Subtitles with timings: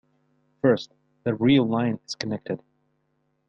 [0.63, 0.95] First,
[1.25, 2.63] the real line is connected.